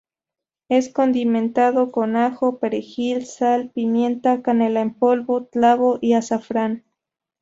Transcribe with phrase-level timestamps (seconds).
[0.67, 6.83] Es condimentado con ajo, perejil, sal, pimienta, canela en polvo, clavo y azafrán.